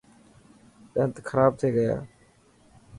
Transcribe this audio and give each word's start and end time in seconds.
ڏنت 0.93 1.15
خراب 1.29 1.51
ٿي 1.59 1.69
گيا. 1.75 1.95